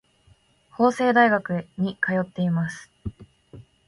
[0.71, 2.89] 法政大学に通っています。